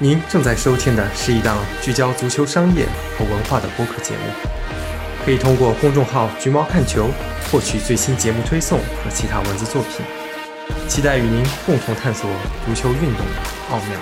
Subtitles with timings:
[0.00, 2.86] 您正在收听的是一档聚焦足球商业
[3.18, 4.32] 和文化的播客节目，
[5.24, 7.10] 可以通过公众号“橘猫看球”
[7.50, 10.06] 获取最新节目推送和其他文字作品。
[10.86, 12.30] 期待与您共同探索
[12.64, 14.00] 足球运动的奥妙。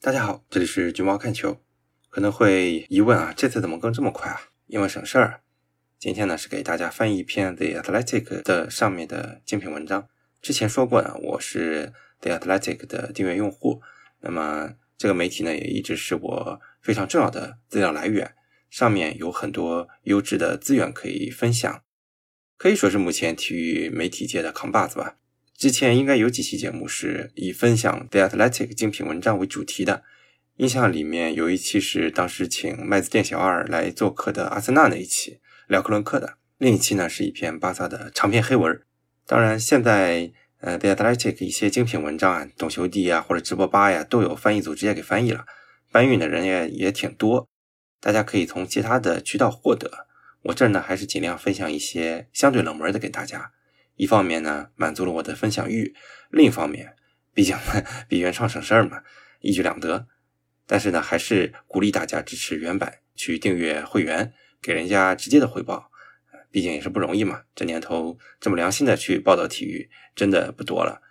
[0.00, 1.56] 大家好，这里是橘猫看球。
[2.08, 4.40] 可能会疑问啊，这次怎么更这么快啊？
[4.68, 5.40] 因为省事儿。
[5.98, 10.06] 今天呢是给大家翻译一篇 The Athletic 的上面的精品文章。
[10.40, 11.92] 之前说过呢，我是。
[12.24, 13.82] The Athletic 的订阅用户，
[14.22, 18.34] 那么这个媒体呢也一直是我非常重要的资料来源，
[18.70, 21.82] 上面有很多优质的资源可以分享，
[22.56, 25.16] 可以说是目前体育媒体界的扛把子吧。
[25.54, 30.02] 之前应该有几期节目是以分享 The Athletic 精品文章为主题的，
[30.56, 38.80] 印象里面有一期是当时请麦子店小二来做客的阿森纳那一期聊克伦克的，另一期呢是一篇巴萨的长篇黑文。
[39.26, 40.32] 当然现在。
[40.64, 45.44] 呃，The Athletic 一些精品文章啊，懂球帝啊，或者直播吧呀，都有翻译组直接给翻译了，
[45.92, 47.46] 搬运的人也也挺多，
[48.00, 50.06] 大家可以从其他的渠道获得。
[50.44, 53.52] 我这儿呢，还是尽量分享一些相对冷门的给大家。
[53.96, 55.92] 一方面呢，满足了我的分享欲；
[56.30, 56.96] 另一方面，
[57.34, 57.54] 毕竟
[58.08, 59.02] 比原创省事儿嘛，
[59.42, 60.06] 一举两得。
[60.66, 65.90] 但是呢，还是鼓励大家支持原版，去订阅会员，给人家直接的回报。
[66.54, 71.02] 毕竟也是不容易嘛，这年头这么良心的去报道体育，真的不多了。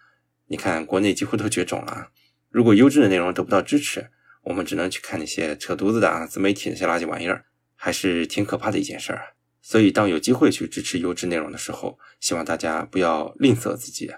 [0.48, 2.12] 你看国内几乎都绝种了，
[2.50, 4.10] 如果优质的内容得不到支持，
[4.44, 7.44] 我们只能去看那些扯犊子的啊自媒体那些垃圾玩意儿，
[7.76, 9.34] 还是挺可怕的一件事儿。
[9.62, 14.14] 所以当有机会去支持优质内容的时候，希望大家不要吝啬自己，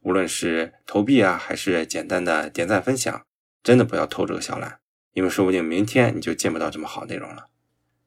[0.00, 3.24] 无论是投币啊，还是简单的点赞分享，
[3.62, 4.80] 真的不要偷这个小懒，
[5.12, 7.46] 因为说不定明天你就见不到这么好内容了。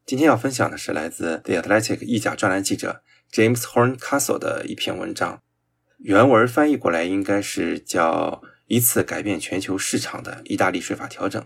[0.06, 5.42] 今天要分享的是来自 The Athletic 意甲专栏记者 James Horncastle 的一篇文章，
[6.00, 11.46] 原文翻译过来应该是叫“一次改变全球市场的意大利税法调整”，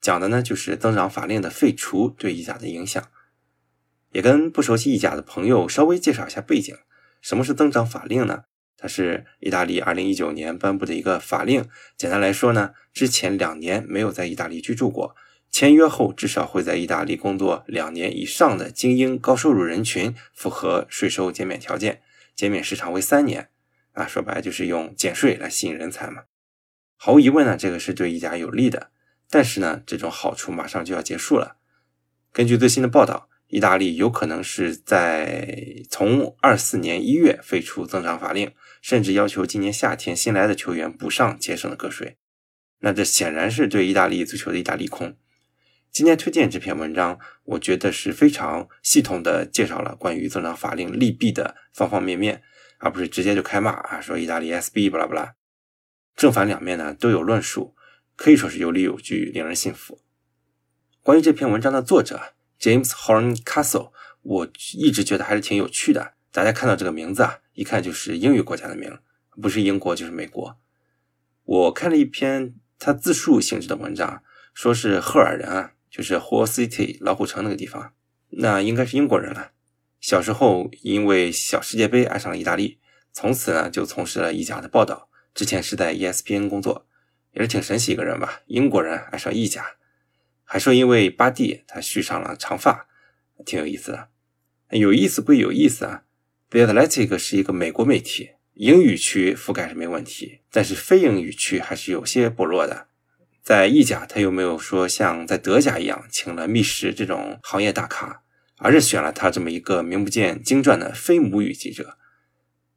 [0.00, 3.02] 讲的呢就是增长法令的废除对意甲的影响。
[4.12, 6.76] 也跟不熟悉意甲的朋友稍微介绍一下背景：
[7.20, 8.44] 什么是增长法令呢？
[8.78, 11.68] 它是意大利2019年颁布的一个法令。
[11.98, 15.16] 简单来说呢，之前两年没有在意大利居住过。
[15.54, 22.02] 签约后至少会在意大利工作两年以上的精英高收入人群符合税收减免条件，
[22.34, 23.50] 减免时长为三年。
[23.92, 26.24] 啊，说白了就是用减税来吸引人才嘛。
[26.96, 28.90] 毫无疑问呢，这个是对意甲有利的。
[29.30, 31.58] 但是呢，这种好处马上就要结束了。
[32.32, 38.50] 根据最新的报道，意大利有可能是在从二四年一月废除增长法令，
[38.82, 42.16] 甚至要求今年夏天新来的球员补上节省的个税。
[42.80, 45.16] 那这显然是对意大利足球的一大利空。
[45.94, 52.42] 今天推荐这篇文章，我觉得是非常系统的介绍了关于增长法令利弊的方方面面，
[52.78, 55.36] 而不是直接就开骂啊，说意大利 SB 巴拉巴拉，
[56.16, 57.76] 正反两面呢都有论述，
[58.16, 60.00] 可以说是有理有据，令人信服。
[61.00, 66.14] 关于这篇文章的作者 James Horncastle，我一直觉得还是挺有趣的。
[66.32, 68.98] 大家看到这个名字啊，一看就是英语国家的名，
[69.40, 70.58] 不是英国就是美国。
[71.44, 75.70] 我看了一篇他自述性质的文章，说是赫尔人啊。
[75.94, 77.92] 就是 Hull City 老虎城那个地方，
[78.30, 79.52] 那应该是英国人了。
[80.00, 82.80] 小时候因为小世界杯爱上了意大利，
[83.12, 85.08] 从此呢就从事了意甲的报道。
[85.32, 86.88] 之前是在 ESPN 工作，
[87.34, 88.40] 也是挺神奇一个人吧。
[88.46, 89.76] 英国人爱上意甲，
[90.42, 92.88] 还说因为巴蒂他续上了长发，
[93.46, 94.08] 挺有意思的。
[94.70, 96.02] 有意思归有意思啊
[96.50, 102.88] ，The Athletic 是一个美国媒体，英语区覆盖是没问题，但是非英语区还是有些薄弱的。
[103.44, 108.22] 在意甲，他又没有说像在德甲一样请了密什这种行业大咖，
[108.56, 111.98] 而是选了他这么一个名不见经传的非母语记者。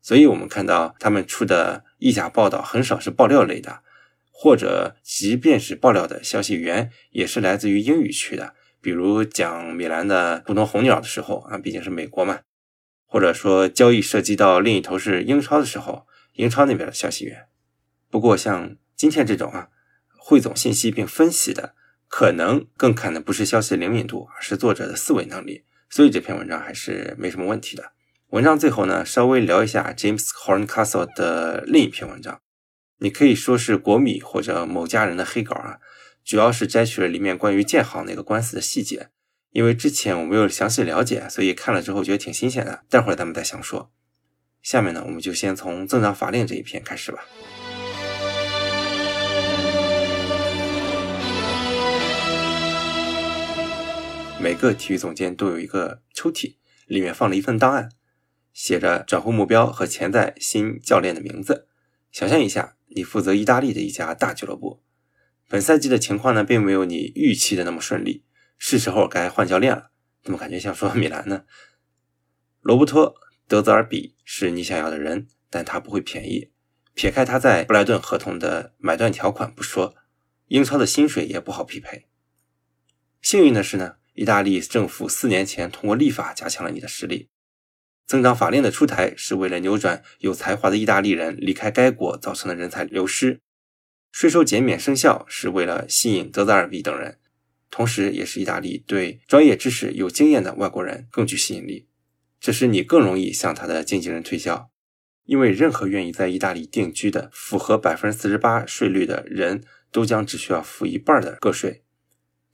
[0.02, 3.82] 所以，我们看到他们出的意甲报道很少是爆料类的，
[4.30, 8.54] 或者即便是爆料的消息源，也是来自于英语区的。
[8.82, 12.42] 比如讲米兰的不同红鸟的时候啊，毕竟是美国嘛，
[13.06, 17.46] 或者说交易涉及到另一头是英超的时候，英超那边的消息源。
[18.10, 19.70] 不过，像今天这种啊。
[20.30, 21.74] 汇总信息并分析的，
[22.10, 25.64] 可能更看的不是消息灵敏度，而是作者的思维能力。
[25.90, 27.94] 所以这篇文章还是没什么问题的。
[28.32, 32.42] 文章最后呢，稍微聊一下 James Horncastle 的另一篇文章，
[32.98, 35.78] 你可以说是国米或者某家人的黑稿啊，
[36.26, 39.08] 主要是摘取了里面关于建行那个官司的细节。
[39.52, 42.84] 因为之前我没有详细了解，所以看了之后觉得挺新鲜的。
[42.90, 43.94] 待会儿咱们再详说。
[44.62, 47.24] 下面呢，我们就先从增长法令这一篇开始吧。
[54.40, 57.90] 每个体育总监都有一个抽屉，里面放了一份档案，
[58.54, 61.68] 写着转会目标和潜在新教练的名字。
[62.12, 64.84] 想象一下，你负责意大利的一家大俱乐部，
[65.50, 68.24] 本赛季的情况呢，并没有你预期的那么顺利，
[68.60, 69.90] 是时候该换教练了。
[70.22, 71.46] 怎么感觉像说米兰呢？
[72.62, 73.16] 罗伯托·
[73.48, 76.52] 德泽尔比是你想要的人，但他不会便宜。
[76.94, 79.96] 撇开他在布莱顿合同的买断条款不说，
[80.48, 82.08] 英超的薪水也不好匹配。
[83.22, 87.30] 幸运的是呢，意大利政府四年前通过立法加强了你的实力。
[88.08, 93.42] 增长法令的出台是为了扭转有才华的意大利人离开该国造成的人才流失，
[94.12, 97.20] 税收减免生效是为了吸引德泽尔比等人，
[97.70, 101.88] 同时也是意大利对专业知识有经验的外国人更具吸引力，
[102.40, 104.72] 这使你更容易向他的经纪人推销，
[105.26, 111.84] 因为任何愿意在意大利定居的符合百分之四十八税率的人都将只需要付一半的个税，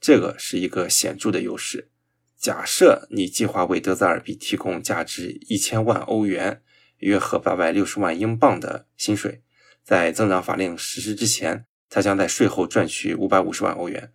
[0.04, 1.88] 这个是一个显著的优势。
[2.36, 6.62] 假设你计划为德泽尔比提供价值一千万欧元
[7.00, 9.42] （约合八百六十万英镑）的薪水，
[9.82, 14.12] 在增长法令实施之前，他将在税后赚取五百五十万欧元。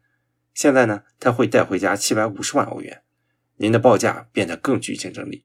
[0.53, 3.01] 现在呢，他会带回家七百五十万欧元，
[3.57, 5.43] 您的报价变得更具竞争力。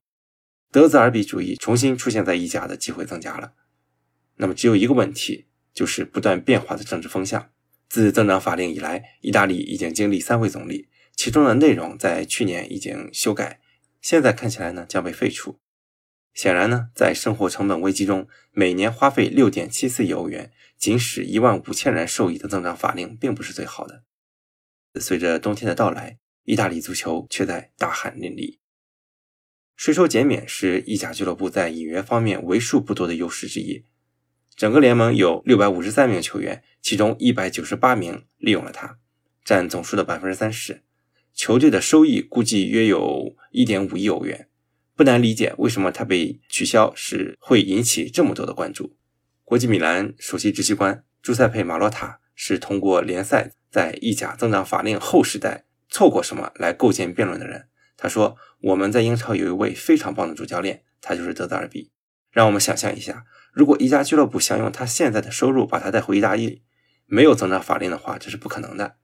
[0.70, 3.55] 德泽尔比主义重新出现在意甲的机会增加了。
[4.37, 7.50] 那么，只有一个问题，就是不断变化的政治风向。
[7.94, 10.88] 自增长法令以来，意大利已经经历三位总理。
[11.14, 13.61] 其中的内容在去年已经修改，
[14.02, 15.61] 现在看起来呢将被废除。
[16.32, 24.02] 显然呢，在生活成本危机中，每年花费六点七四亿欧元，仅使一万五千人受益的增长法令，并不是最好的。
[25.00, 28.58] 随着冬天的到来，意大利足球却在大汗淋漓。
[29.76, 33.85] 税收减免是意甲俱乐部在引援方面为数不多的优势之一。
[34.56, 38.98] 整个联盟有六百五十三名球员，其中一百九十八名利用了它，
[39.42, 40.82] 占总数的百分之三十。
[41.32, 44.48] 球队的收益估计约有1.5亿欧元，
[44.94, 48.94] 不难理解为什么他被取消是会引起这么多的关注。
[49.44, 57.69] 国际米兰首席执行官朱塞佩·马洛塔是通过联赛在意甲增长法令后时代错过什么来构建辩论的人。
[57.96, 61.90] 他说：“我们在英超有一位非常棒的主教练，他就是德泽尔比。
[62.31, 66.62] 让我们想象一下，如果一家俱乐部想用他现在的收入把他带回意大利，
[67.06, 68.97] 没有增长法令的话，这是不可能的。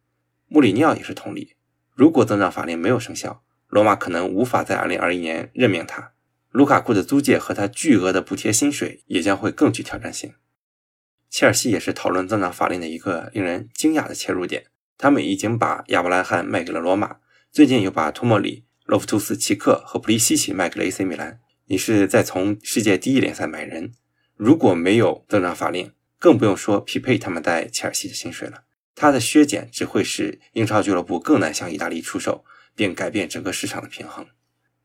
[0.49, 1.57] 穆里尼奥也是同理。”
[1.95, 6.13] 如果增长法令没有生效，罗马可能无法在2021年任命他。
[6.51, 10.33] 卢卡库的租借和他巨额的补贴薪水也将会更具挑战性。
[11.29, 14.67] 切尔西也是讨论增长法令的一个令人惊讶的切入点。
[14.97, 17.19] 他们已经把亚伯拉罕卖给了罗马，
[17.53, 21.39] 最近又把托莫里、洛夫图斯奇克和普利西奇卖给了 AC 米兰。
[21.67, 23.93] 你是在从世界第一联赛买人？
[24.37, 28.63] 如果没有增长法令，更不用说匹配他们在切尔西的薪水了。
[28.95, 32.45] 他的削减只会使英超俱乐部更难向意大利出手，
[32.77, 34.27] 并改变整个市场的平衡。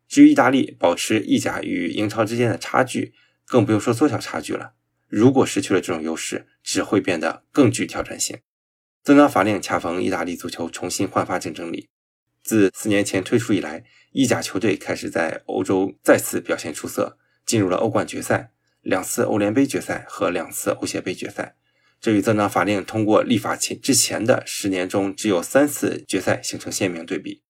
[0.07, 3.13] 至于意大利保持意甲与英超之间的差距，
[3.45, 4.73] 更不用说缩小差距了。
[5.07, 8.39] 如果失去了这种优势，只会变得更具挑战性。
[9.03, 11.89] 增长法令恰逢意大利足球重新焕发竞争力。
[12.43, 13.83] 自四年前推出以来，
[14.13, 18.51] 意甲球队开始在欧洲再次表现出色，进入了欧冠决赛、
[18.85, 21.55] 两次欧联杯决赛和两次欧协杯决赛。
[21.99, 27.41] 这与增长法令通过立法前之前的十年中只有三次决赛形成鲜明对比。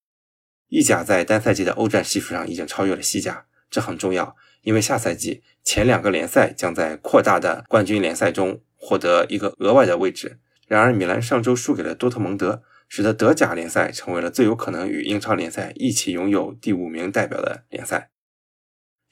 [0.70, 10.40] 意甲在单赛季的欧战系数上已经超越了西甲，这很重要，因为下赛季前两个联赛将在扩大的冠军联赛中获得一个额外的位置。
[10.68, 18.10] 然而，米兰上周输给了多特蒙德，使得德甲联赛成为了最有可能与英超联赛一起拥有第五名代表的联赛。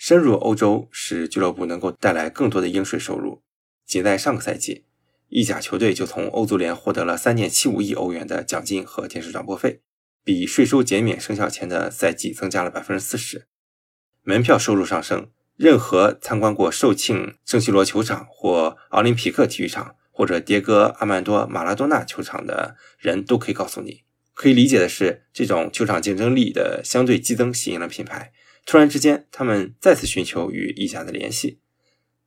[0.05, 3.41] 深入欧洲使俱乐部能够带来更多的应税收入。
[3.85, 4.83] 仅在上个赛季。
[5.29, 9.79] 意甲球队就从欧足联获得了三点七五亿欧元的奖金和电视转播费，
[10.21, 13.47] 比税收减免生效前的赛季增加了百分之四十。
[14.23, 24.01] 门票收入上升，任何参观过寿庆圣西罗球场或奥林匹克体育场或者迭戈阿曼多马拉多纳球场的人都可以告诉你，
[24.33, 28.33] 可以理解的是，这种球场竞争力的相对激增吸引了品牌。
[28.65, 31.59] 突然之间，他们再次寻求与意甲的联系，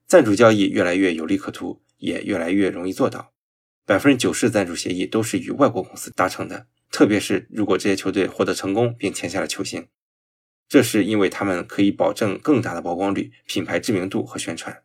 [0.06, 1.82] 赞助交易越来越有利可图。
[1.98, 3.32] 也越来越容易做到，
[3.86, 9.88] 百分之九十赞助协议都是与外国公司达成的，特别是如果这些球队获得成功并签下了球星，
[10.68, 14.82] 这是因为他们可以保证更大的曝光率、品牌知名度和宣传。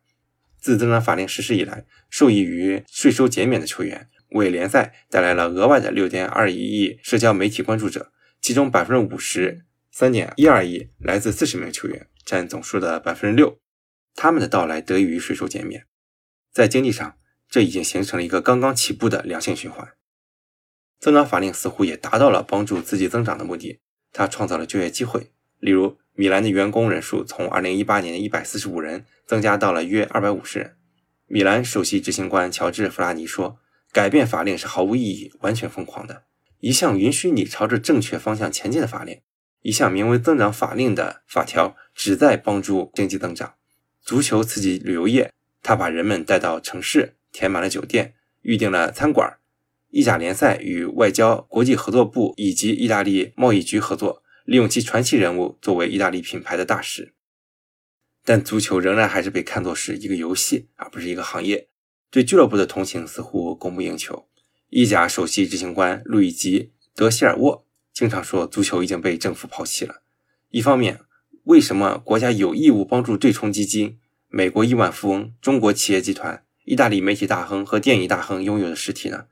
[0.58, 13.58] 自增长法令实施以来，受益于税收减免的球员为联赛带来了额外的六点二一亿社交媒体关注者，其中百分之五十三点一二亿来自四十名球员，占总数的百分之六。
[14.14, 15.86] 他们的到来得益于税收减免。
[16.50, 19.92] 在经济上，这已经形成了一个刚刚起步的良性循环。
[20.98, 23.80] 增长法令似乎也达到了帮助自己增长的目的。
[24.12, 30.76] 它创造了就业机会，例如米兰的员工人数从2018年的145人增加到了约250人。
[31.26, 33.58] 米兰首席执行官乔治·弗拉尼说
[33.92, 36.24] ：“改变法令是毫无意义、完全疯狂的。
[36.60, 39.20] 一项允许你朝着正确方向前进的法令，
[39.62, 43.54] 一项名为‘增长法令’的法条，旨在帮助经济增长。
[44.02, 49.38] 足球刺激旅游业，他把人们带到城市，填满了酒店，预定了餐馆。
[49.90, 57.14] 意甲联赛与外交、国际合作部以及意大利贸易局合作，利用其传奇人物作为意大利品牌的大使。”
[58.24, 61.68] 但足球仍然还是被看作是一个游戏，而不是一个行业。
[62.10, 64.26] 对俱乐部的同情似乎供不应求。
[64.68, 66.60] 意甲首席执行官路易吉·
[66.94, 70.02] 德希尔沃经常说，足球已经被政府抛弃了。
[70.50, 71.00] 一方面，
[71.44, 79.26] 为什么国家有义务帮助对冲基金、美国亿万富翁、中国企业集团、意大利媒体大亨和电影大亨拥有的实体呢？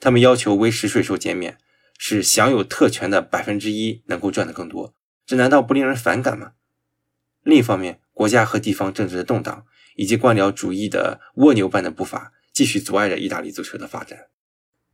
[0.00, 1.56] 他们要求维持税收减免，
[1.98, 4.94] 使享有特权的百分之一能够赚得更多，
[5.24, 6.52] 这难道不令人反感吗？
[7.42, 9.64] 另一方面，国家和地方政治的动荡，
[9.96, 14.26] 以及官僚主义的蜗牛般的步伐，继续阻碍着意大利足球的发展。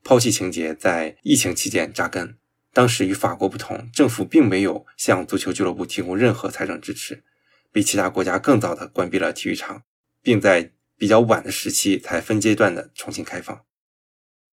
[0.03, 2.40] 抛弃情节在疫情期间扎根。
[2.73, 7.25] 当时与法国不同，政府并没有向足球俱乐部提供任何财政支持，
[7.73, 9.83] 比其他国家更早的关闭了体育场，
[10.23, 13.65] 并在比较晚的时期才分阶段的重新开放。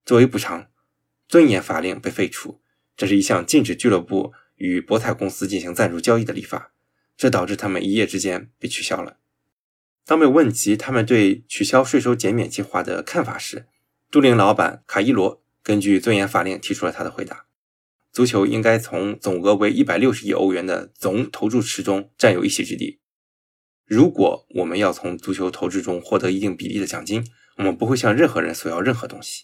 [0.05, 0.67] 作为补偿，
[1.27, 2.61] 尊严法令被废除，
[2.95, 6.71] 这是一项禁止俱乐部与博彩公司进行赞助交易的立法。
[7.17, 9.17] 这导致他们一夜之间被取消了。
[10.05, 13.65] 当被问及他们对取消税收减免计划的看法时，
[14.11, 17.46] 都灵老板卡伊罗根据尊严法令提出了他的回答：
[18.17, 22.99] 足球应该从总额为一百六十亿欧元的总投注池中占有一席之地。
[23.85, 27.23] 如果我们要从足球投资中获得一定比例的奖金，
[27.57, 29.43] 我们不会向任何人索要任何东西。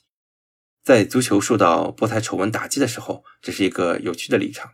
[0.82, 4.72] 在足球受到博彩丑闻打击的时候，这是一个有趣的立场。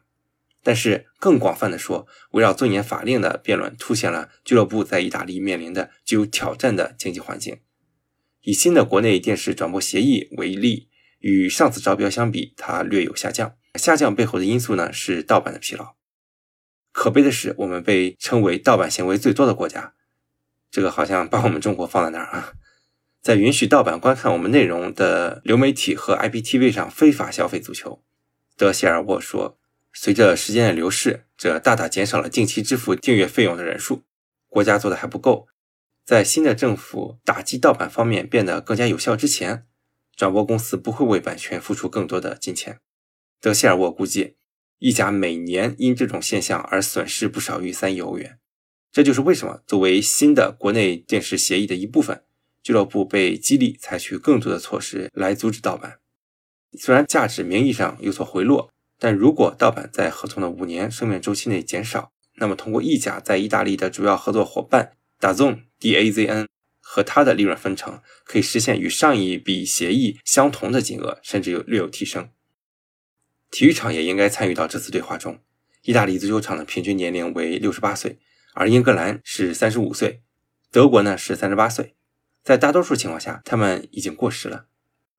[0.63, 7.58] 但是更广泛的说，围绕尊严法令的辩论凸显了俱乐部在意大利面临的具有挑战的经济环境。
[8.44, 10.88] 以新的国内电视转播协议为例，
[11.20, 13.56] 与上次招标相比，它略有下降。
[13.75, 15.95] 下降背后的因素呢是盗版的疲劳。
[16.91, 19.93] 可悲的是，我们被称为盗版行为最多的国家，
[20.71, 22.53] 这个好像把我们中国放在那儿啊。
[23.21, 28.01] 在允许盗版观看我们内容的流媒体和 IPTV 上非法消费足球，
[28.55, 29.57] 德希尔沃说。
[29.91, 34.03] 随着时间的流逝，这大大减少了定期支付订阅费用的人数。
[34.47, 35.47] 国家做的还不够，
[36.05, 39.65] 在新的政府打击盗版方面变得更加有效之前，
[40.15, 42.79] 转播公司不会为版权付出更多的金钱。
[43.41, 44.36] 德希尔沃估计，
[44.79, 48.39] 意甲每年因这种现象而损失不少于三亿欧元。
[48.91, 52.24] 这就是为什么作为新的国内电视协议的一部分，
[52.63, 56.00] 俱乐部被激励采取更多的措施来阻止盗版。
[56.77, 58.72] 虽然价值名义上有所回落。
[59.01, 64.91] 但如果盗版在合同的五年生命周期内减少，那么通过意甲在意大利的主要合作伙伴
[65.22, 66.48] 打纵 DAZN
[66.81, 72.29] 和它的利润分成，可以实现与上一笔协议相同的金额，甚至有略有提升。
[73.51, 75.39] 体育场也应该参与到这次对话中。
[75.84, 78.20] 意大利足球场的平均年龄为六十八岁，
[78.53, 80.22] 而英格兰是三十五岁，
[80.72, 81.96] 德国呢是三十八岁。
[82.44, 84.65] 在大多数情况下，他们已经过时了。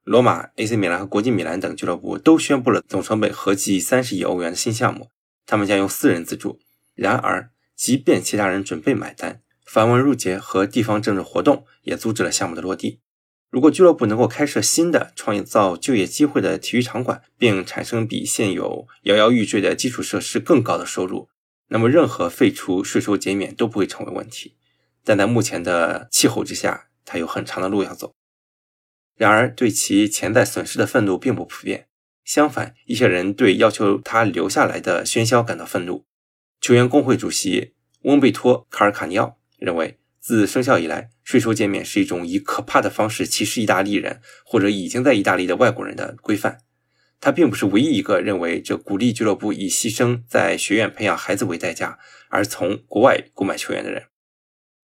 [0.04, 5.10] 罗马、AC 米兰和国际米兰等俱乐部都宣布了总成本合计三十亿欧元的新项目，
[5.46, 6.58] 他们将由私人资助。
[6.94, 13.00] 然而，即便其他人准备买单，繁文缛节和地方政治活动也阻止了项目的落地。
[13.50, 21.28] 如果俱乐部能够开设新的、创造就业机会的体育场馆，并产生比现有摇摇欲坠的基础设施更高的收入，
[21.68, 24.54] 那么任何废除税收减免都不会成为问题。
[25.02, 28.12] 但在目前的气候之下，它有很长的路要走。
[29.16, 31.88] 然而，对其潜在损失的愤怒并不普遍。
[32.24, 36.04] 相反，一些人对要求他留下来的喧嚣感到愤怒。
[36.60, 46.58] 球员工会主席翁贝托·卡尔卡尼奥认为，自生效以来，税收减免是一种以可怕的方式歧视意大利人或者已经在意大利的外国人的规范。
[47.20, 51.98] 他并不是唯一一个认为这鼓励俱乐部以牺牲在学院培养孩子为代价
[52.28, 54.04] 而从国外购买球员的人。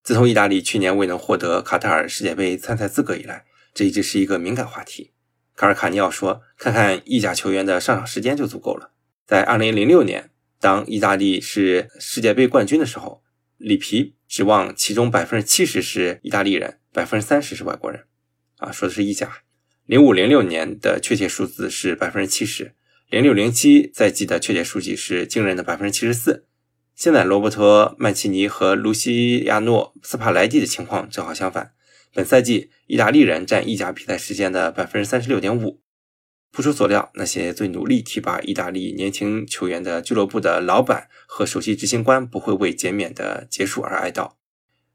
[0.02, 5.12] 自从意大利去年未能获得卡塔尔世界杯参赛资格以来，这一直是一个敏感话题。
[5.54, 8.92] 卡尔卡尼奥说：“看看意甲球员的上场时间就足够了。”
[9.26, 13.22] 在2006年，当意大利是世界杯冠军的时候，
[13.56, 18.04] 里皮指望其中70%是意大利人，30%是外国人。
[18.58, 19.38] 啊，说的是意甲。
[19.88, 26.42] 0506年的确切数字是 70%，0607 赛季的确切数据是惊人的74%。
[26.94, 31.72] 现在罗伯托·曼奇尼和卢西亚诺·斯帕莱蒂的情况正好相反。
[32.14, 35.82] 本赛季，意大利人占意甲比赛时间的百分之三十六点五。
[36.56, 44.32] 不出所料，那些最努力提拔意大利年轻球员的俱乐部的老板和首席执行官不会为减免的结束而哀悼。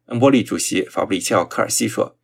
[0.06, 2.18] 恩波利主席法布里切奥·科尔西说：“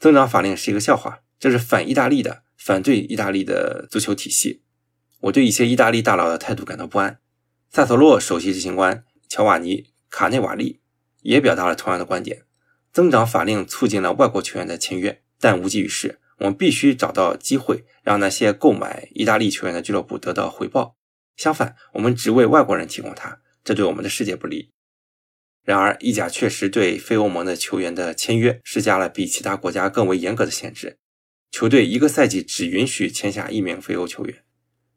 [0.00, 4.62] 增长法令是一个笑话，这是反意大利的，反对意大利的足球体系。
[5.20, 7.20] 我对一些意大利大佬的态度感到不安。
[7.70, 10.80] 萨索洛首席执行官乔瓦尼·卡内瓦利
[11.20, 12.44] 也表达了同样的观点：
[12.90, 16.18] 增长法令促进了外国球员的签约，但无济于事。
[16.38, 20.96] 我们必须找到机会，让那些购买意大利球员的俱乐部得到回报。
[21.36, 24.70] 相反，我们只为外国人提供它，这对我们的世界不利。
[25.64, 30.96] 然而，意甲确实对非欧盟的球员的签约施加了比其他国家更为严格的限制。
[31.50, 34.42] 球队一个赛季只允许签下一名非欧球员。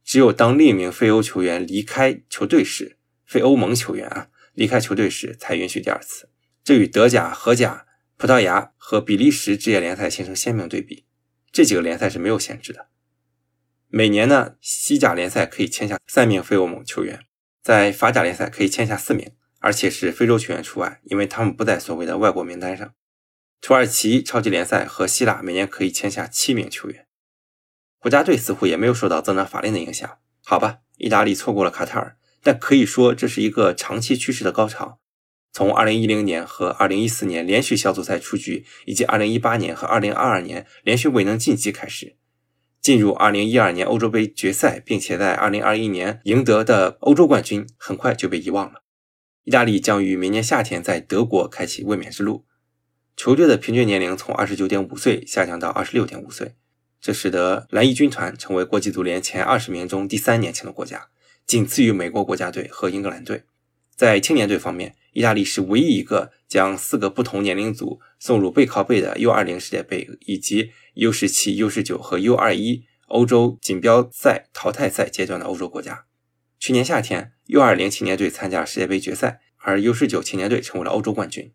[0.04, 6.30] 只有当另一名非欧球员离开球队时，非欧盟球员啊离开球队时才允许第二次。
[6.64, 7.86] 这与德甲、荷甲、
[8.18, 11.06] 葡萄牙和比利时职业联赛形成鲜明对比。
[11.52, 12.88] 这几个联赛是没有限制的。
[13.88, 17.26] 每年呢，西甲联赛可以签下三名非欧盟球员，
[17.62, 22.94] 在法甲联赛可以签下四名，而且是非洲球员除外，因为他们不在所谓的外国名单上。
[23.60, 27.06] 土耳其超级联赛和希腊每年可以签下七名球员。
[28.00, 30.80] 国家队似乎也没有受到增长法令的影响，好吧？
[30.98, 35.01] 意大利错过了卡塔尔，但可以说这是一个长期趋势的高潮。
[35.54, 42.16] 从2010年和2014年连续小组赛出局，以及2018年和2022年连续未能晋级开始，
[42.82, 48.82] 进入2012年欧洲杯决赛，并且在2021年赢得的欧洲冠军，很快就被遗忘了。
[49.44, 52.46] 意大利将于明年夏天在德国开启卫冕之路。
[53.18, 56.56] 球队的平均年龄从29.5岁下降到26.5岁。
[57.02, 61.08] 这使得蓝衣军团成为国际足联前二十名中第三年轻的国家，
[61.48, 63.44] 仅次于美国国家队和英格兰队。
[63.96, 76.06] 在青年队方面，意大利是唯一一个将四个不同年龄组送入背靠背的 U20 世界杯以及 U17、U19 和 U21 欧洲锦标赛淘汰赛阶段的欧洲国家。
[76.60, 81.52] 去年夏天，U20 青年队参加了世界杯决赛，而 U19 青年队成为了欧洲冠军。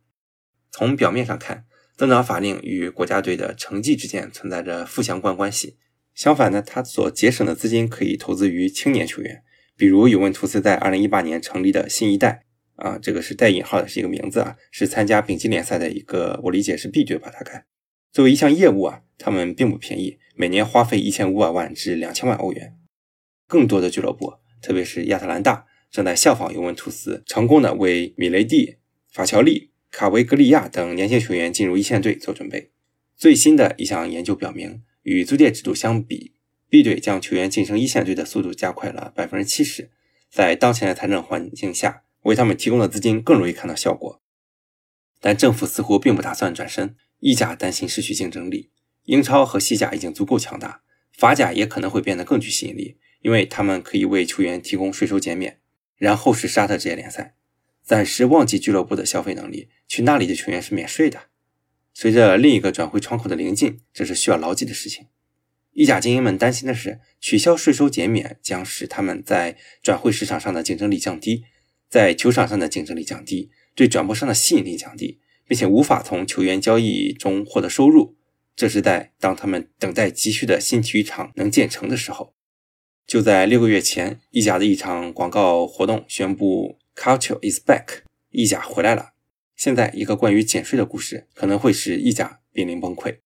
[0.71, 1.65] 从表面上看，
[1.97, 5.79] 增长法令与国家队的成绩之间存在着负相关关系。
[6.15, 9.43] 相反呢，他所节省的资金可以投资于青年球员，
[9.77, 12.46] 比如尤文图斯在2018年成立的新一代
[12.77, 17.67] 啊，这个是带引号的，是一个名字啊，是参加丙级联赛的一个，我理解是 B 队吧，大概。
[18.13, 22.77] 作为一项业务啊，他们并不便宜，每年花费1500万至2000万欧元。
[23.47, 28.77] 更多的俱乐部，特别是亚特兰大，正在效仿尤文图斯，成功的为米雷蒂、
[29.11, 29.71] 法乔利。
[29.89, 32.71] 卡维格利亚等年轻球员进入一线队做准备。
[33.17, 36.35] 最新的一项研究表明，与租借制度相比
[36.69, 39.91] ，B 队将球员晋升一线队的速度加快了百分之七十。
[40.29, 44.23] 在当前的财政环境下，为他们提供的资金更容易看到效果。
[45.21, 46.95] 但政府似乎并不打算转身。
[47.19, 48.71] 意甲担心失去竞争力，
[49.05, 50.83] 英超和西甲已经足够强大，
[51.17, 55.59] 法甲也可能会变得更具吸引力，因为他们可以为球员提供税收减免。
[55.97, 57.35] 然后是沙特职业联赛。
[57.83, 61.29] 暂时忘记俱乐部的消费能力，去那里的球员是免税的。
[61.95, 65.07] 随着另一个转会窗口的临近，这是需要牢记的事情。
[65.73, 71.45] 意甲精英们担心的是，取消税收减免将使他们在转会市场上的竞争力降低，
[71.89, 78.17] 在球场上的竞争力降低，对转播商的吸引力降低，并且无法从球员交易中获得收入。
[78.55, 82.35] 这是在当他们等待急需的新体育场能建成的时候。
[83.07, 86.79] 就在六个月前，意甲的一场广告活动宣布。
[86.97, 89.11] Culture is back，意甲回来了。
[89.55, 93.19] 现在一个关于减税的故事可能会使意甲濒临崩溃。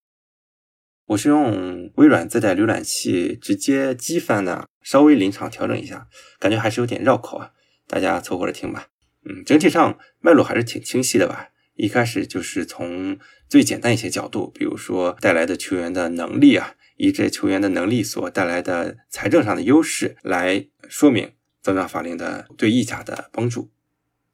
[1.06, 6.08] 我是用微软自带浏览器直接机翻的，稍微临场调整一下，
[6.40, 7.52] 感觉还是有点绕口啊，
[7.90, 8.86] 大家凑合着听吧。
[9.24, 11.48] 嗯，整体上脉络还是挺清晰的吧。
[11.74, 21.32] 一开始就是从最简单一些角度，比如说带来的球员的能力啊，以这球员的能力所带来的财政上的优势来说明。
[21.62, 23.70] 增长法令的对意甲的帮助，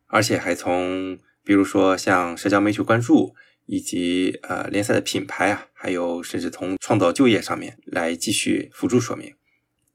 [0.06, 9.34] 而且还从比如说像社交媒体关注以及呃联赛的品牌啊，还有甚至从创造就业上面来继续辅助说明。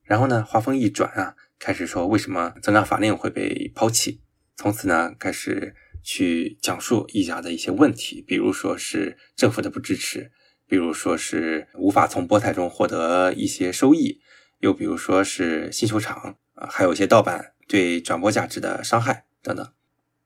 [0.04, 4.20] 然后呢，话锋一转啊，开始说为什么增长法令会被抛弃。
[4.56, 10.32] 从此呢，开始去讲述意甲的一些问题，比如说是政府的不支持，
[10.68, 14.20] 比如说是无法从博彩中获得一些收益，
[14.62, 16.68] 又比如说是新球场啊。
[16.68, 19.72] 还有一些盗版对转播价值的伤害等等，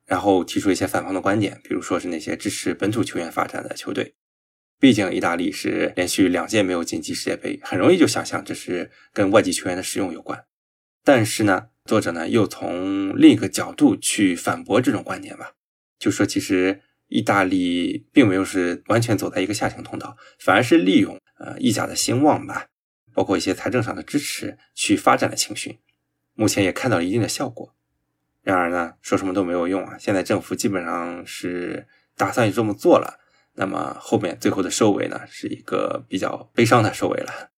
[0.05, 4.15] 然后提出一些反方的观点，比如说是那些支持本土球员发展的球队。
[4.79, 10.45] 毕竟意大利是连续两届没有晋级世界杯，很容易就想象这是跟外籍球员的使用有关。
[11.05, 15.53] 但是呢，作者呢又从另一个角度去反驳这种观点吧，
[15.99, 22.65] 就说其实意大利并没有是完全走在一个下行通道，反而是利用呃意甲的兴旺吧，
[23.13, 25.77] 包括一些财政上的支持去发展了青训。
[26.33, 27.75] 目前也看到了一定的效果，
[28.41, 29.95] 然而呢，说什么都没有用啊！
[29.99, 31.87] 现在政府基本上是
[32.17, 33.19] 打算这么做了，
[33.53, 37.51] 那么后面最后的收尾呢，是一个比较悲伤的收尾了。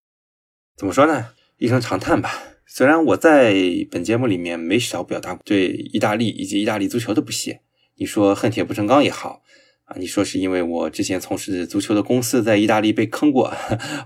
[0.76, 1.30] 怎么说呢？
[1.56, 2.57] 一声长叹吧。
[2.70, 3.56] 虽然我在
[3.90, 7.62] 本节目里面没少表达对意大利以及意大利足球的不屑，
[7.96, 9.42] 你说恨铁不成钢也好
[9.86, 13.52] 啊，你说是因为我之前从事足球的公司在意大利被坑过，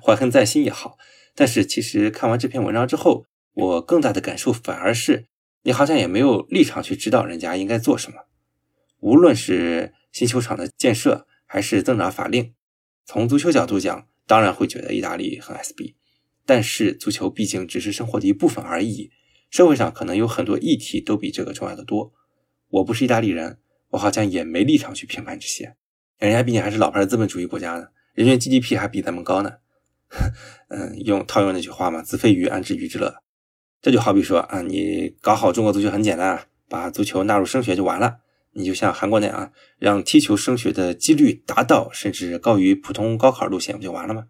[0.06, 0.98] 怀恨在心也好，
[1.34, 5.26] 但是其实看完这篇文章之后，我更大的感受反而是，
[5.64, 8.28] 你好像也没有立场去指导人家应该做什么。
[9.00, 12.54] 无论是新球场的建设，还是增长法令，
[13.06, 15.96] 从足球角度讲，当然会觉得意大利很 SB。
[16.46, 19.12] 但是足球毕竟只是生活的一部分而已，
[19.50, 22.12] 社会上可能有很多议题都比这个重要的多。
[22.70, 25.76] 我不是意大利人，我好像也没立场去评判这些。
[26.18, 29.52] 人家毕竟还是老牌的资本主义国家呢，人均 GDP 还比咱们高呢。
[30.70, 33.16] 嗯，用套用那句话嘛，“子非鱼，安知鱼之乐？”
[33.82, 38.18] 这就好比说啊，你搞好中国足球很简单啊，把足球纳入升学就完了。
[38.54, 44.28] 你就像韩国那样，让踢球升学的几率达到甚至高于普通高考路线，不就完了吗？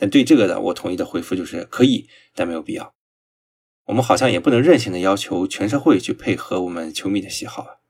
[0.00, 2.94] 但对这个的，我统一的回复就是可以，但没有必要。
[3.84, 7.80] 我们好像也不能任性的要求全社会去配合我们球迷的喜好，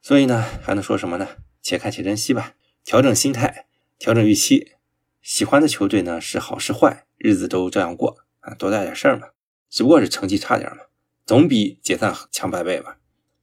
[0.00, 1.28] 所以呢，还能说什么呢？
[1.60, 3.66] 且看且珍惜吧，调整心态，
[3.98, 4.72] 调整预期。
[5.20, 9.28] 喜欢的球队呢，是好是坏，日子都这样过啊，多大点事儿嘛，
[9.68, 10.84] 只不过是成绩差点嘛，
[11.26, 12.96] 总比解散强百倍吧。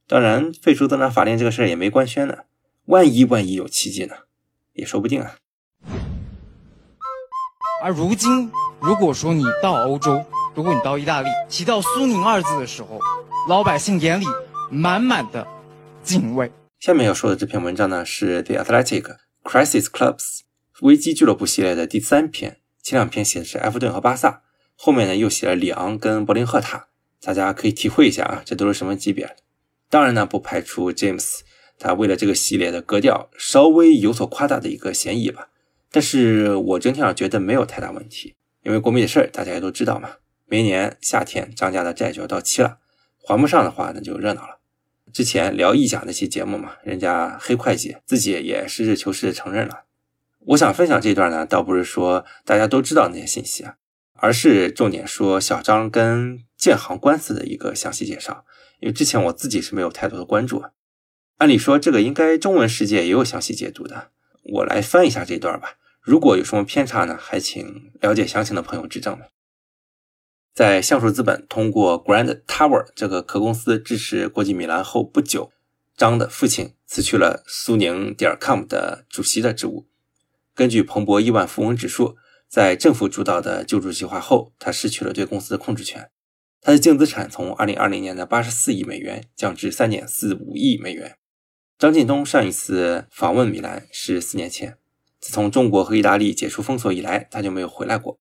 [0.08, 2.38] 当然，废除增长法令这个事儿也没官宣呢，
[2.86, 4.16] 万一万一有奇迹呢，
[4.72, 5.36] 也说不定啊。
[7.80, 13.00] 而如今，如果说你到欧洲，如果你到意大利，提到苏宁二字的时候，
[13.48, 14.26] 老百姓眼里
[14.68, 15.46] 满满的
[16.02, 16.50] 敬畏。
[16.80, 19.04] 下面要说的这篇文章呢，是 The Athletic
[19.44, 20.40] Crisis Clubs
[20.80, 22.58] 危机俱乐部系列的第三篇。
[22.82, 24.42] 前两篇写的是埃弗顿和巴萨，
[24.74, 26.88] 后面呢又写了里昂跟柏林赫塔。
[27.22, 29.36] 大家可以体会一下啊，这都是什么级别？
[29.88, 31.40] 当然呢，不排除 James
[31.78, 35.50] 他为了这个系列的格调稍微有所夸大的一个嫌疑吧。
[35.90, 40.10] 但是我整体上觉得没有太大问题，因为国米的事儿大家也都知道嘛。
[40.46, 42.78] 明年夏天张家的债就要到期了，
[43.26, 44.58] 还不上的话那就热闹了。
[45.12, 49.84] 之前聊意甲那期节目嘛，人家黑会计自己也实事求是的承认了。
[50.40, 53.76] 我想分享这段呢，倒不是说大家都知道那些信息啊，
[54.14, 58.44] 而是重点说小张跟建行官司的一个详细介绍。
[58.80, 60.62] 因为之前我自己是没有太多的关注，
[61.38, 64.10] 按理说这个应该中文世界也有详细解读的。
[64.48, 69.18] 我来翻一下这段吧，如果有什么偏差呢，还请了解详情的朋友指正。
[70.54, 75.52] 在橡树资本通过 Grand Tower 这个壳公司支持国际米兰后不久，
[75.96, 79.86] 张的父亲辞去了苏宁点 com 的主席的职务。
[80.54, 82.16] 根据彭博亿万富翁指数，
[82.48, 86.10] 在政府主导的救助计划后，他失去了对公司的控制权。
[86.60, 91.16] 他的净资产从2020年的84亿美元降至3.45亿美元。
[91.78, 94.76] 张近东上一次访问米兰是四年前，
[95.20, 98.18] 自从中国和意大利解除封锁以来，他就没有回来过。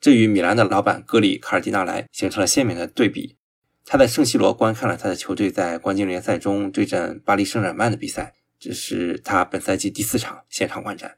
[0.00, 3.36] 这与米兰的老板格里卡尔迪纳莱形成了鲜明的对比。
[3.84, 11.14] 他在圣西罗观看了他的球队在冠军联赛中对阵巴黎圣日耳曼的比赛，这是他本赛季第四场现场观战。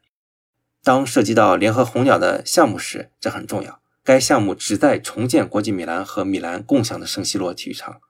[0.83, 3.81] 当涉及到联合红鸟的项目时，这很重要。
[4.03, 8.01] 该项目旨在重建国际米兰和米兰共享的圣西罗体育场，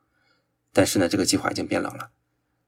[0.73, 2.09] 但是呢，这个计划已经变冷了。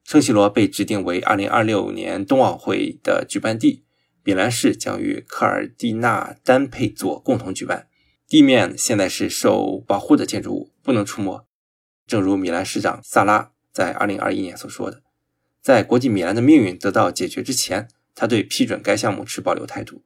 [0.08, 3.84] 圣西罗被指定为2026年冬奥会的举办地，
[4.24, 7.88] 米兰市将与科尔蒂纳丹佩佐共同举办。
[8.26, 11.46] 地面现在是受保护的建筑物，不能触摸。
[12.06, 15.02] 正如米兰市长萨拉在2021年所说的，
[15.60, 20.02] 在国际米兰的命运得到解决之前，他对批准该项目持保留态度，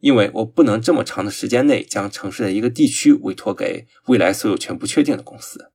[0.00, 5.70] 因为我不能这么长的时间内将城市的一个地区委托给未来所有权不确定的公司。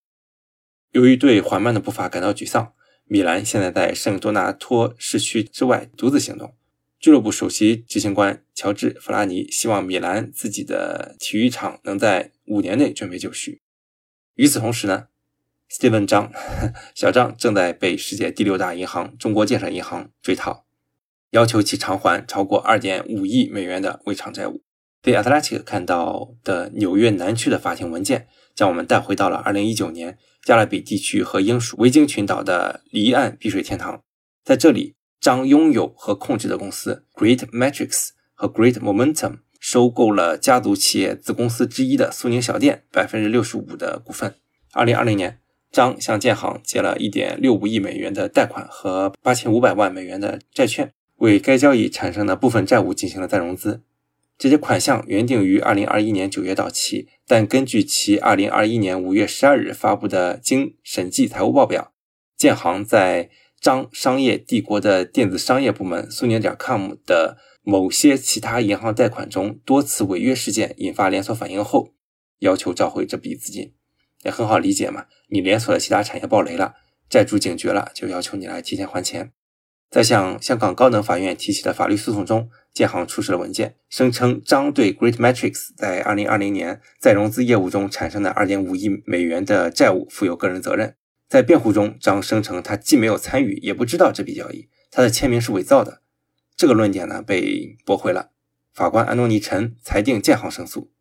[0.93, 2.73] 由于对缓慢的步伐感到沮丧。
[3.09, 6.53] 米兰现在在圣多纳托市区之外独自行动。
[6.99, 13.61] 俱乐部首席执行官乔治·弗拉尼希望米兰自己的体育场能在五年内准备就绪。
[14.35, 15.07] 与此同时呢，
[15.69, 16.31] 斯蒂文·张
[16.93, 20.65] 小张正在被世界第六大银行中国建设银行追讨，
[21.29, 24.61] 要求其偿还超过二点五亿美元的未偿债务。
[25.01, 30.17] 对 Athletic 看到的纽约南区的法庭文件，将我们带回到了二零一九年。
[30.43, 34.01] 加勒比地区和英属维京群岛的离岸避税天堂，
[34.45, 44.35] 在这里，张拥有和控制的公司 Great Matrix 和 Great Momentum 收购了家族企业子公司之一的苏宁小店百分之六十五的股份。
[44.71, 53.81] 二零二零年，张向建行借了一点六五亿美元的贷款和八千五百万美元的债券，为该交易产生的部分债务进行了再融资。
[54.37, 61.93] 这些款项原定于二零二一年九月到期，但根据其二零二一年五月十二日发布的经审计财务报表，
[62.37, 71.95] 建行在张商业帝国的电子商业部门苏宁点 com 的某些其他银行贷款中多次违约事件引发连锁反应后，
[72.39, 73.73] 要求召回这笔资金，
[74.23, 75.05] 也很好理解嘛。
[75.29, 76.75] 你连锁的其他产业暴雷了，
[77.09, 79.31] 债主警觉了，就要求你来提前还钱。
[79.89, 90.93] 在向香港高等法院提起的法律诉讼中，建行出示了文件，声称张对 Great Matrix 在2020年再融资业务中产生的2.5亿美元的债务负有个人责任。
[91.27, 96.03] 在辩护中，张声称他既没有参与，也不知道这笔交易，他的签名是伪造的。
[96.55, 98.29] 这个论点呢被驳回了。
[98.75, 100.91] 法官安东尼陈裁定建行胜诉。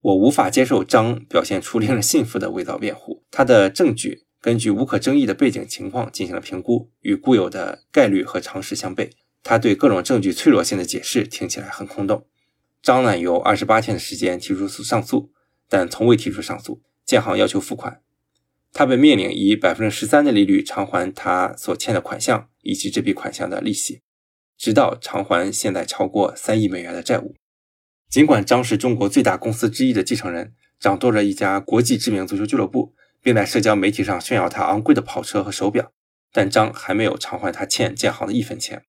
[0.00, 3.24] 我无法接受张表现出令人信服的伪造辩护。
[3.30, 9.10] 他的证据根据无可争议的背景情况进行了评估，与固有的概率和常识相悖。
[9.48, 12.26] 他对各种证据脆弱性的解释听起来很空洞。
[12.82, 15.30] 张呢有二十八天的时间提出诉上诉，
[15.68, 16.82] 但从未提出上诉。
[17.04, 18.00] 建行要求付款，
[18.72, 24.02] 他被命令以百分之十三的利率偿还他所欠的款项以及这笔款项的利息。
[24.58, 27.36] 直到偿还现在超过三亿美元的债务。
[28.10, 35.92] 尽管张是中国最大公司之一的继承人，掌舵着一家国际知名足球俱乐部，并在社交媒体上炫耀他昂贵的跑车和手表，
[36.32, 38.82] 但张还没有偿还他欠建行的一分钱。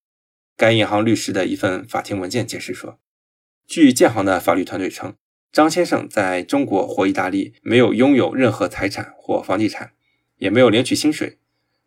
[0.57, 2.99] 该银行律师的一份法庭文件解释说，
[3.67, 5.13] 据建行的法律团队称，
[5.51, 9.91] 张先生在中国或意大利没有拥有任何财产或房地产，
[10.37, 11.37] 也没有领取薪水。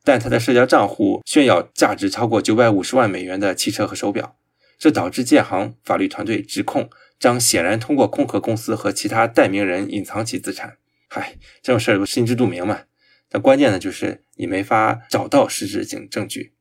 [0.05, 4.37] 但他的社交账户炫耀价值超过九百五十万美元的汽车和手表，
[4.79, 10.79] 这导致建行法律团队指控张显然通过空壳公司和其他代名人隐藏其资产。
[11.09, 12.83] 嗨，这种事儿心知肚明嘛。
[13.29, 16.53] 但关键的就是你没法找到实质性证据。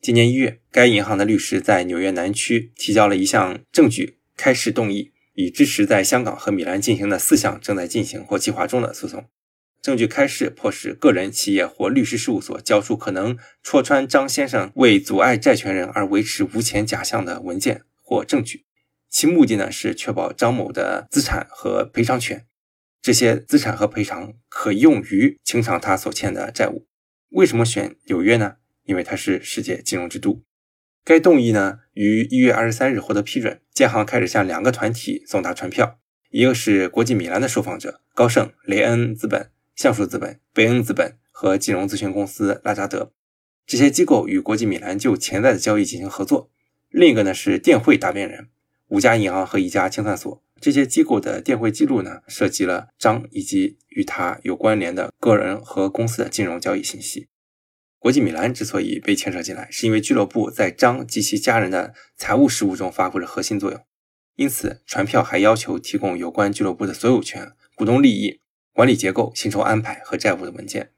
[0.00, 9.24] 今年一月，该银行的律师在纽约南区提交了一项证据开示动议，以支持在香港和米兰进行的四项正在进行或计划中的诉讼。
[9.82, 18.64] 证据开示迫使个人、企业或律师事务所交出可能戳穿张先生为阻碍债权人而维持无钱假象的文件或证据，
[19.10, 22.46] 其目的呢是确保张某的资产和赔偿权。
[23.02, 26.86] 这些资产和赔偿可用于清偿他所欠的债务。
[27.30, 28.57] 为什么选纽约呢？
[28.88, 30.42] 因为它是世界金融之都。
[31.04, 39.52] 该动议呢于一月二十三日获得批准，建行开始向两个团体送达传票，一个是国际米兰的受访者高盛、雷恩资本。
[39.76, 43.12] 橡树资本、贝恩资本和金融咨询公司拉扎德，
[43.64, 46.50] 这些机构与国际米兰就潜在的交易进行合作。
[46.88, 48.48] 另一个呢是电汇答辩人，
[48.88, 50.42] 五家银行和一家清算所。
[50.60, 57.28] 这些机构的电汇记录呢，涉及了张以及与他有关联的个人和公司的金融交易信息。
[57.98, 63.80] 国际米兰之所以被牵扯进来，是因为俱乐部在张及其家人的财务事务中发挥着核心作用。
[64.36, 68.40] 因此，传票还要求提供有关俱乐部的所有权、股东利益。
[68.72, 70.92] 管理结构、薪酬安排和债务的文件。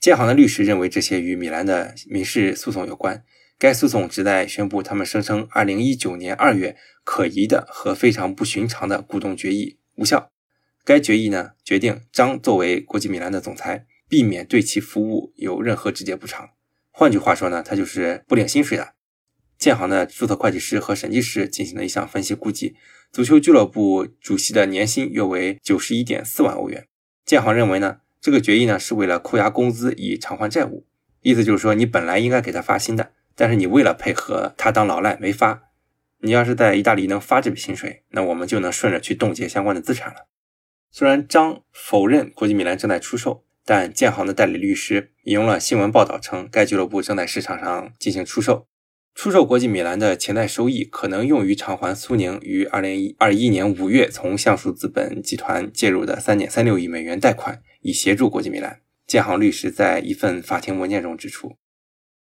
[0.00, 3.22] 建行的律师认为这些与米兰的民事诉讼有关。
[3.58, 10.32] 该诉讼旨在宣布他们声称2019年2月可疑的和非常不寻常的股东决议无效。
[10.82, 16.50] 该决议呢，决定张作为国际米兰的总裁，避免对其服务有任何直接补偿。
[16.90, 18.92] 换句话说呢，他就是不领薪水的。
[19.56, 22.76] 建行的注册会计师和审计师进行了一项分析估计。
[23.10, 26.88] 足球俱乐部主席的年薪约为九十一点四万欧元。
[27.24, 30.84] 建行认为呢，这个决议呢是为了扣押工资以偿还债务，
[31.22, 35.70] 意思就是说你本来应该给他发薪的，但是你为了配合他当老赖没发。
[36.18, 40.28] 你要是在意大利能发这笔薪水，那我们就能顺着去冻结相关的资产了。
[40.90, 48.66] 虽然张否认国际米兰正在出售，但建行的代理律师引用了新闻报道称，该俱乐部正在市场上进行出售。
[49.14, 58.80] 出售国际米兰的潜在收益可能用于偿还苏宁于二零二一年五月从橡树资本集团介入的三点三六亿美元贷款，以协助国际米兰。
[59.06, 61.58] 建行律师在一份法庭文件中指出。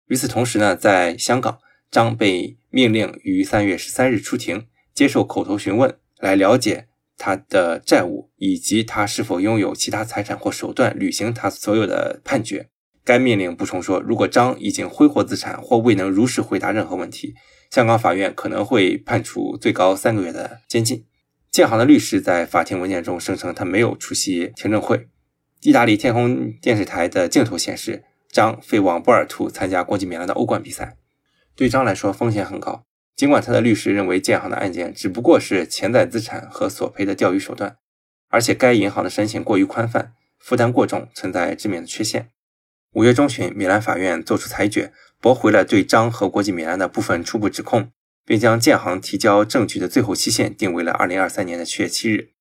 [0.07, 1.59] 与此同时呢，在香港，
[1.91, 12.69] 张被命令于三月十三日出庭接受口头询问，来了解他的债务以及他是否拥有其他财产或手段履行他所有的判决。
[13.05, 17.35] 该命令补充说，如果张已经挥霍资产或未能如实回答任何问题，
[17.71, 21.05] 香港法院可能会判处最高三个月的监禁。
[21.51, 25.09] 建行的律师在法庭文件中声称，他没有出席听证会。
[25.63, 30.97] 意大利天空电视台的镜头显示，张飞往波尔图参加国际米兰的欧冠比赛。
[31.55, 32.85] 对张来说，风险很高。
[33.17, 37.79] 尽管他的律师认为建行的案件只不过是潜在资产和索赔的钓鱼手段，
[38.29, 42.29] 而且该银行的申请过于宽泛，负担过重，存在致命的缺陷。
[42.93, 47.91] 五月中旬，米兰法院作出裁决，驳回了对张和国际米兰的部分初步指控，
[48.27, 52.33] 并将建行提交证据的最后期限定为了二零二三年的七月七日。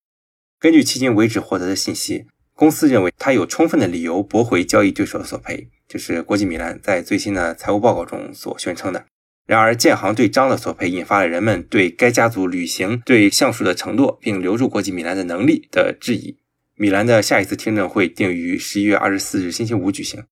[0.60, 9.06] 根据迄今为止获得的信息，公司认为他有充分的理由驳回交易对手的索赔，就是国际米兰在最新的财务报告中所宣称的。
[9.46, 16.38] 然而，建行对张的索赔引发了人们对该家族履行对橡树的承诺并留住国际米兰的能力的质疑。
[16.74, 20.26] 米兰的下一次听证会定于十一月二十四日星期五举行，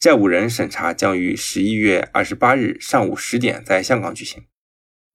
[0.00, 4.42] 债务人审查将于十一月二十八日上午十点在香港举行。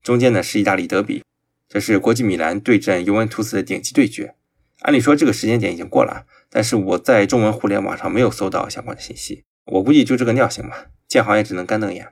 [0.02, 1.22] 中间呢是意大利德比，
[1.68, 4.34] 这是国际米兰对阵尤文图斯的顶级对决。
[4.80, 12.08] 按理说这个时间点已经过了，但是我在中文互联网上没有搜到相关的信息，我估计就这个尿性吧，建行也只能干瞪眼。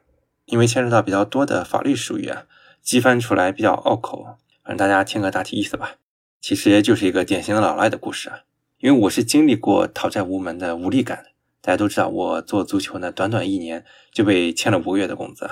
[0.49, 2.45] 因为牵扯到比较多的法律术语啊，
[2.81, 5.97] 激翻出来比较拗口，反正大家听个大体意思吧。
[6.41, 8.39] 其实就是一个典型的老赖的故事啊。
[8.79, 11.25] 因为我是经历过讨债无门的无力感，
[11.61, 15.47] 大家都知道，我做足球呢，短短一年就被欠了五个月的工资。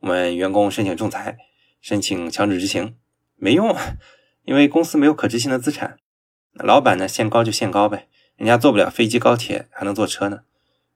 [0.00, 1.38] 我们员工申请仲裁，
[1.80, 2.96] 申请强制执行，
[3.36, 3.76] 没用，
[4.44, 5.98] 因为公司没有可执行的资产。
[6.54, 10.40] 老板呢，限高就限高呗，人家坐不了飞机高铁，还能坐车呢，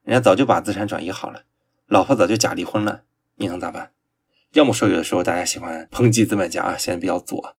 [0.02, 1.42] 人家早就把资产转移好了，
[1.87, 3.02] 老婆早就假离婚了。
[3.37, 3.92] 你能咋办？
[4.53, 7.57] 要么说有的时候大家喜欢抨击资本家啊，显得比较左。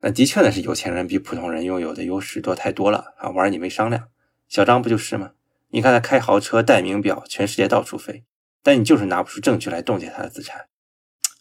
[0.00, 3.30] 那的确呢是有钱人比普通人拥有的优势多太多了啊！
[3.30, 4.08] 玩你没商量，
[4.46, 5.32] 小张不就是吗？
[5.70, 8.24] 你看他开豪车、戴名表，全世界到处飞，
[8.62, 10.66] 但你就是拿不出证据来冻结他的资产。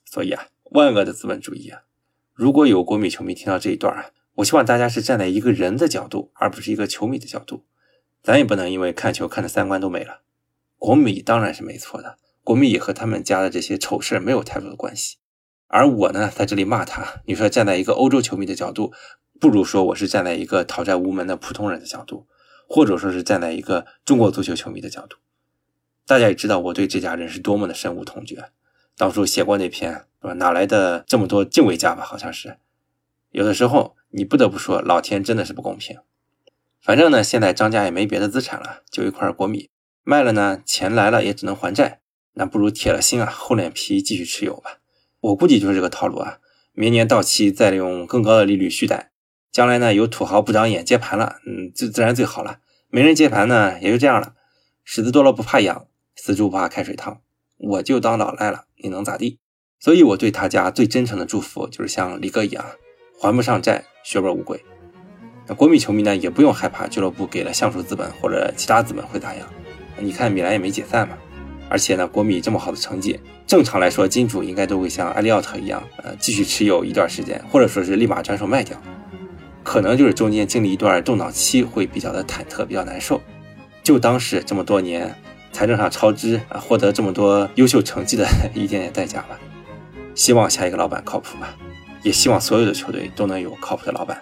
[0.06, 1.82] 所以啊，万恶的资本主义啊！
[2.34, 7.66] 如果有国米球迷听到这一段啊，我希望大家是站在一个人的角度，而不是一个球迷的角度。
[8.24, 10.22] 咱也不能因为看球看的三观都没了。
[10.78, 12.18] 国米当然是没错的。
[12.46, 15.18] 国米也和他们家的这些丑事没有太多的关系，
[15.66, 17.24] 而我呢，在这里骂他。
[17.26, 18.94] 你说站在一个欧洲球迷的角度，
[19.42, 22.28] 不如说我是站在一个讨债无门的普通人的角度，
[22.70, 25.18] 或者说是站在一个中国足球球迷的角度。
[26.06, 28.52] 大家也知道我对这家人是多么的深恶痛绝。
[28.96, 30.34] 当初写过那篇，是吧？
[30.34, 32.06] 哪来的这么多敬畏家吧？
[32.06, 32.58] 好像是。
[33.32, 35.98] 有的时候你不得不说，老天真的是不公平。
[36.80, 39.72] 反正呢，现在张家也没别的资产了，就一块国米
[40.04, 42.02] 卖了呢，钱来了也只能还债。
[42.36, 44.78] 那不如铁了心啊，厚脸皮继续持有吧。
[45.20, 46.38] 我估计就是这个套路啊。
[46.74, 49.12] 明年到期再用更高的利率续贷，
[49.52, 52.60] 将来呢有土豪不长眼接盘了，嗯，自自然最好了。
[52.90, 54.34] 没人接盘呢，也就这样了。
[54.84, 57.22] 虱子多了不怕痒，死猪不怕开水烫。
[57.58, 59.40] 我就当老赖了，你能咋地？
[59.80, 62.66] 所以我对他家最真诚的祝福就是像李哥一样，
[63.22, 64.62] 还不上债，血本无归。
[65.48, 69.48] 那国米球迷呢，也不用害怕俱乐部给了橡树资本或者其他资本会咋样？
[69.98, 71.18] 你看米兰也没解散嘛。
[71.70, 78.80] 而且呢，国米这么好的成绩，正常来说，金主应该都会像埃利奥特一样，呃，继续持有一段时间，或者说是立马转手卖掉。
[79.64, 83.20] 可能就是中间经历一段动荡期，会比较的忐忑，比较难受。
[83.82, 85.16] 就当是这么多年
[85.52, 89.40] 财政上超支啊，获得这么多优秀成绩的一点点代价吧。
[90.14, 91.56] 希望下一个老板靠谱吧，
[92.04, 94.22] 也希望所有的球队都能有靠谱的老板。